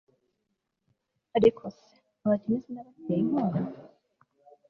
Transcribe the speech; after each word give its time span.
ariko 1.37 1.63
se 1.77 1.89
abakene 2.25 2.57
sinabateye 2.63 3.19
inkunga 3.23 3.61